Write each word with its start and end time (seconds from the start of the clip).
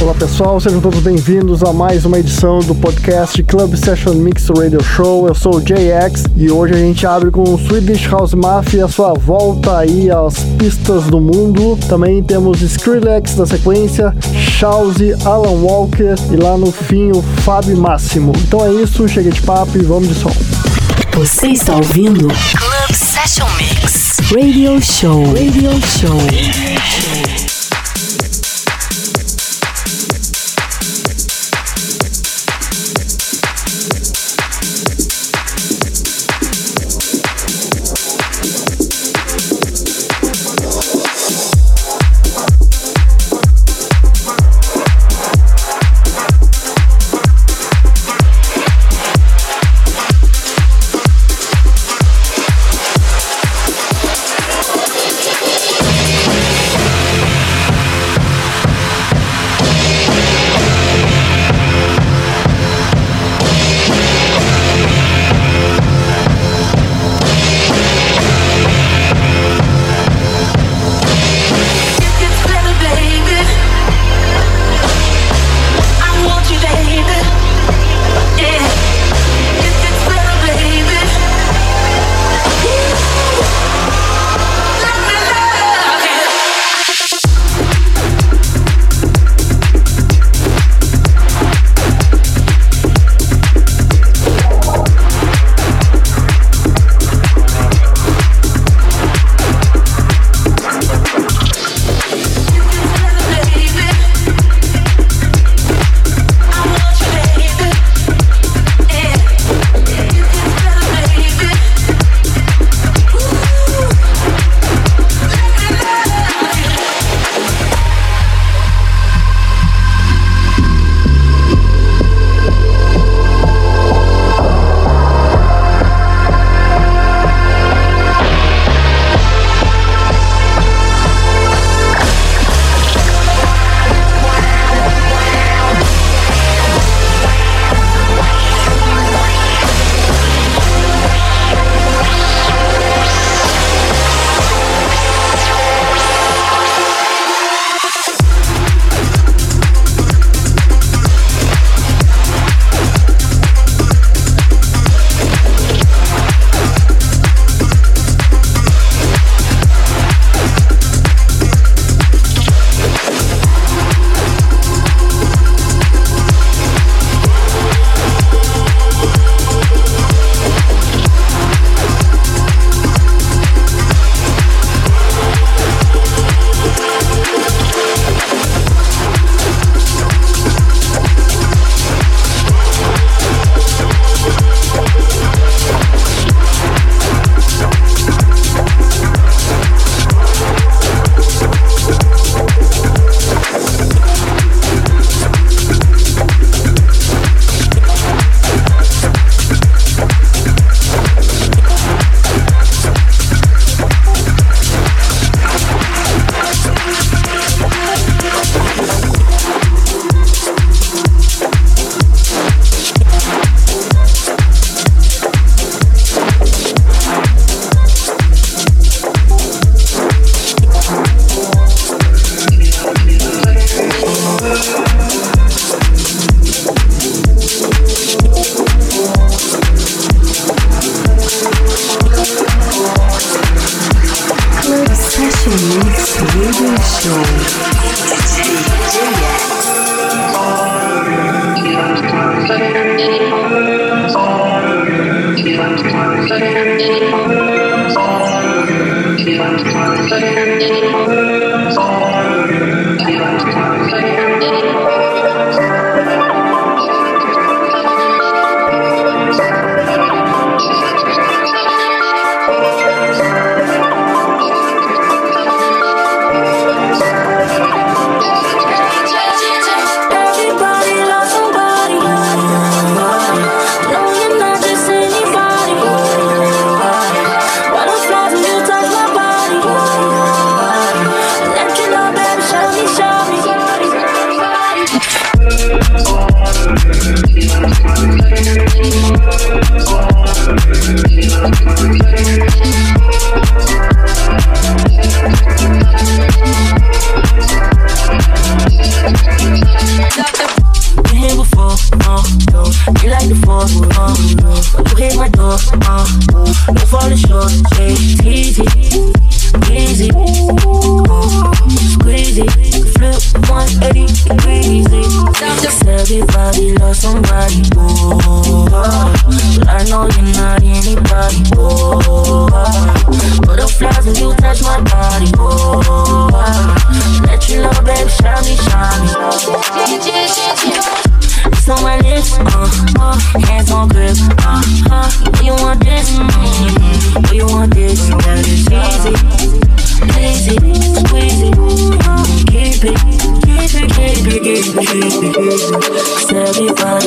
Olá 0.00 0.14
pessoal, 0.14 0.60
sejam 0.60 0.80
todos 0.80 1.00
bem-vindos 1.00 1.62
a 1.62 1.72
mais 1.72 2.04
uma 2.04 2.18
edição 2.18 2.58
do 2.58 2.74
podcast 2.74 3.42
Club 3.42 3.74
Session 3.76 4.12
Mix 4.12 4.48
Radio 4.48 4.82
Show. 4.82 5.26
Eu 5.26 5.34
sou 5.34 5.56
o 5.56 5.60
JX 5.60 6.24
e 6.36 6.50
hoje 6.50 6.74
a 6.74 6.76
gente 6.76 7.06
abre 7.06 7.30
com 7.30 7.42
o 7.42 7.58
Swedish 7.58 8.06
House 8.06 8.34
Mafia, 8.34 8.84
a 8.84 8.88
sua 8.88 9.14
volta 9.14 9.78
aí 9.78 10.10
às 10.10 10.38
pistas 10.58 11.04
do 11.04 11.18
mundo. 11.18 11.78
Também 11.88 12.22
temos 12.22 12.60
Skrillex 12.60 13.36
na 13.36 13.46
sequência, 13.46 14.14
Shawzy, 14.34 15.14
Alan 15.24 15.62
Walker 15.62 16.14
e 16.30 16.36
lá 16.36 16.58
no 16.58 16.70
fim 16.70 17.10
o 17.12 17.22
Fábio 17.42 17.76
Máximo. 17.76 18.32
Então 18.46 18.64
é 18.66 18.82
isso, 18.82 19.08
chega 19.08 19.30
de 19.30 19.40
papo 19.42 19.78
e 19.78 19.82
vamos 19.82 20.08
de 20.08 20.14
som. 20.14 20.32
Você 21.14 21.48
está 21.48 21.74
ouvindo 21.74 22.28
Club 22.28 22.92
Session 22.92 23.48
Mix. 23.56 24.18
Radio 24.30 24.80
Show. 24.82 25.24
Radio 25.32 25.70
Show. 25.80 27.55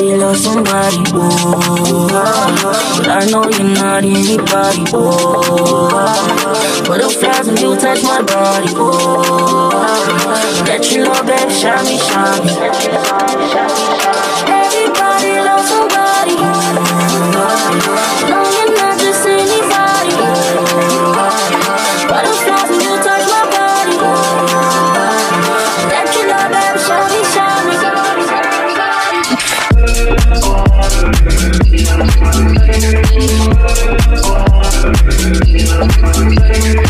already 0.00 0.16
love 0.18 0.36
somebody, 0.36 0.96
whoa. 1.12 2.08
But 2.08 3.08
I 3.08 3.24
know 3.30 3.44
you're 3.48 3.68
not 3.74 4.04
anybody, 4.04 4.84
whoa. 4.90 5.88
Butterflies 6.86 7.46
when 7.46 7.56
you 7.58 7.76
touch 7.76 8.02
my 8.02 8.22
body, 8.22 8.72
oh. 8.76 9.30
whoa. 9.30 9.70
That 10.64 10.90
you 10.90 11.04
love, 11.04 11.26
baby, 11.26 11.52
shine 11.52 11.84
me, 11.84 11.98
shine 11.98 12.46
me. 12.46 12.52
Everybody 14.48 15.40
loves 15.40 15.68
somebody, 15.68 16.34
whoa. 16.36 16.50
Thank 32.02 33.14
you. 36.84 36.89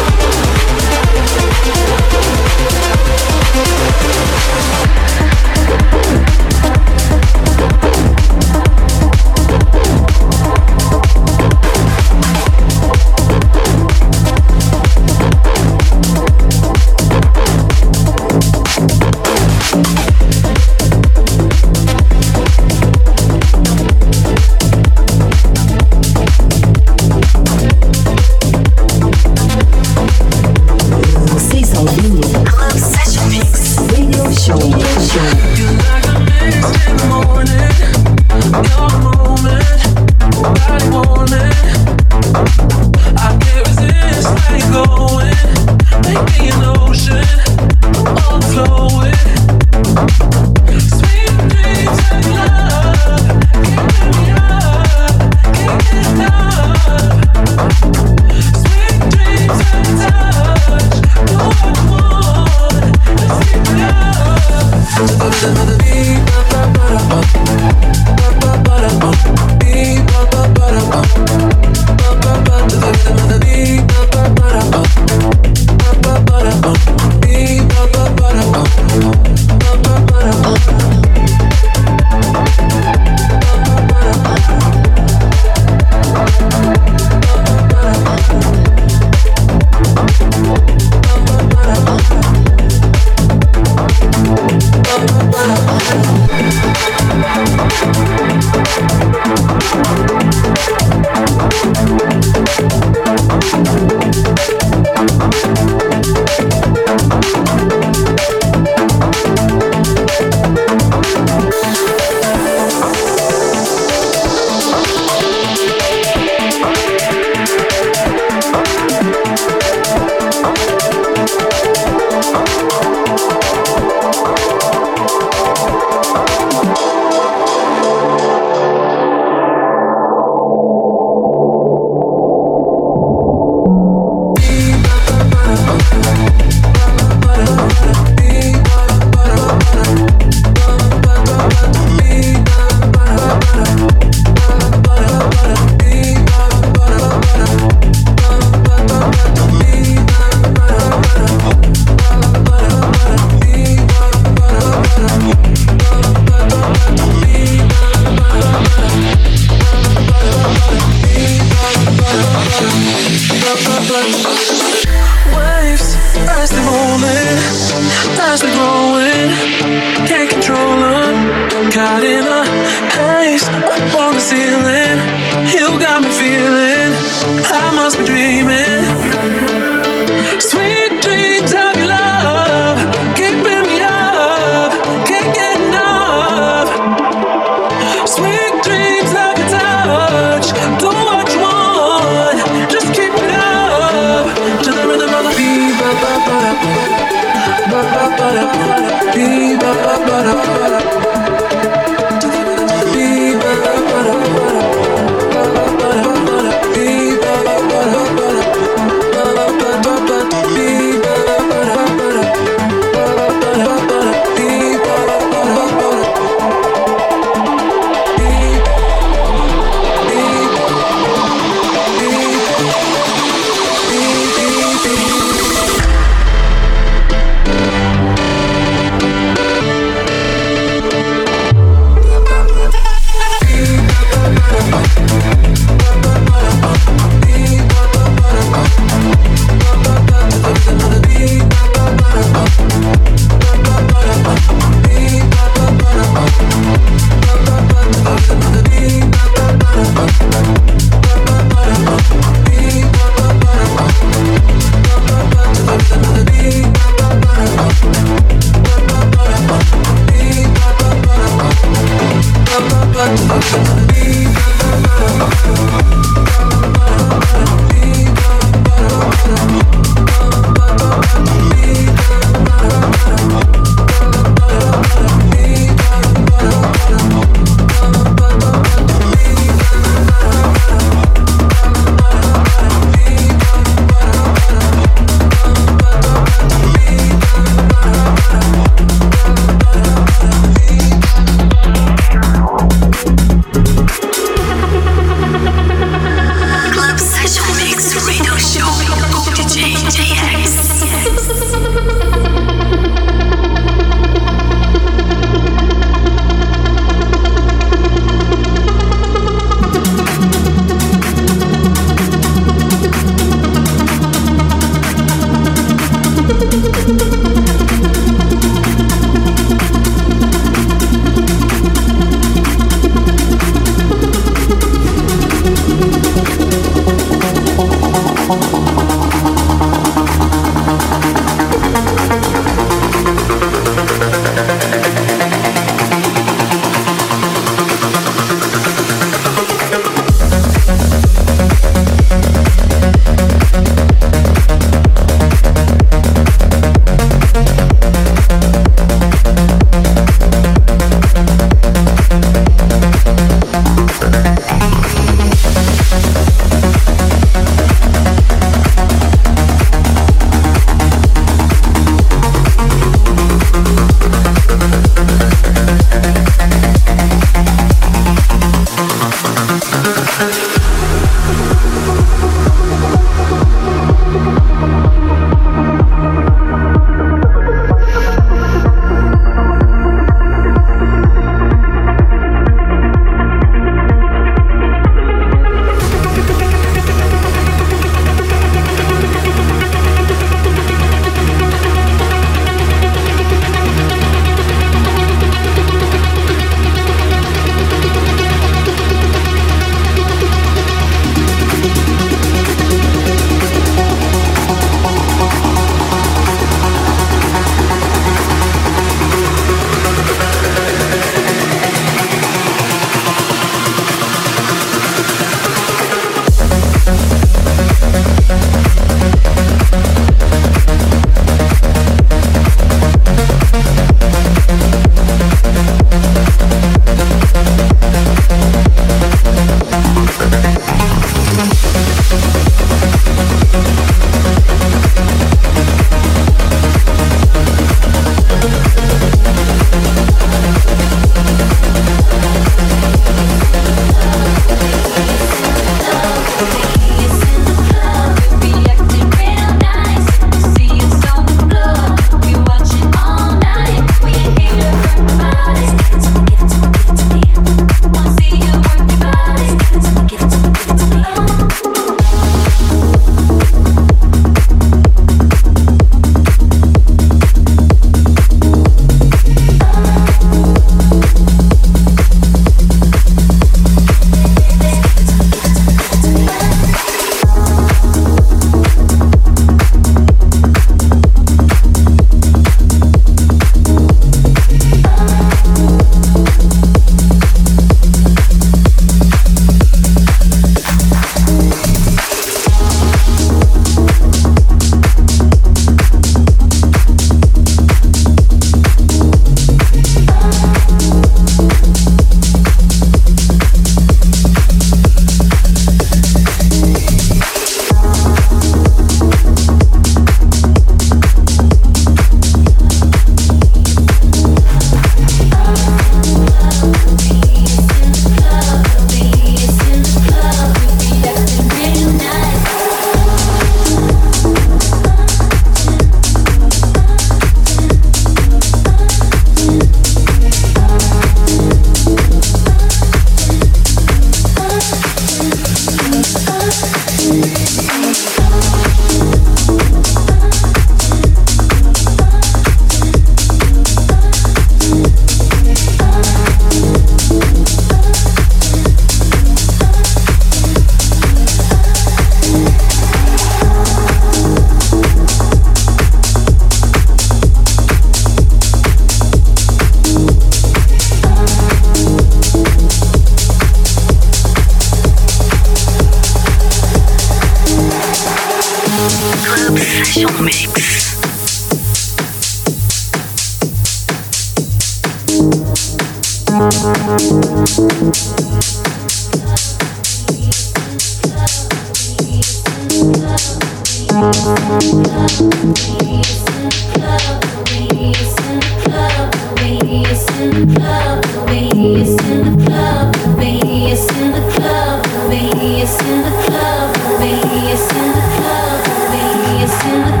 in 599.71 599.81
the 599.83 600.00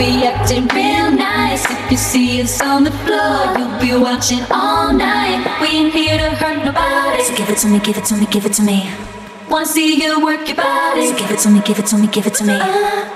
be 0.00 0.24
acting 0.24 0.66
real 0.68 1.10
nice. 1.12 1.62
If 1.70 1.90
you 1.90 1.98
see 1.98 2.40
us 2.42 2.58
on 2.62 2.84
the 2.84 2.90
floor, 3.04 3.38
you'll 3.58 3.78
be 3.84 3.92
watching 4.02 4.40
all 4.50 4.94
night. 4.94 5.44
We 5.60 5.68
ain't 5.78 5.92
here 5.92 6.16
to 6.16 6.30
hurt 6.40 6.64
nobody. 6.64 7.22
So 7.24 7.36
give 7.36 7.50
it 7.50 7.58
to 7.58 7.68
me, 7.68 7.78
give 7.80 7.98
it 7.98 8.06
to 8.06 8.14
me, 8.16 8.26
give 8.26 8.46
it 8.46 8.54
to 8.54 8.62
me. 8.62 8.88
Wanna 9.50 9.66
see 9.66 10.02
you 10.02 10.24
work 10.24 10.48
your 10.48 10.56
body. 10.56 11.06
So 11.08 11.18
give 11.18 11.30
it 11.30 11.38
to 11.40 11.50
me, 11.50 11.60
give 11.60 11.78
it 11.78 11.86
to 11.86 11.98
me, 11.98 12.06
give 12.06 12.26
it 12.26 12.34
to 12.34 12.44
me. 12.44 12.58
Uh. 12.58 13.10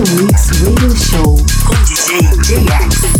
Mix 0.00 0.48
Radio 0.62 0.96
Show 0.96 1.36
com 1.66 1.74
DJ 1.84 2.22
JX. 2.42 3.19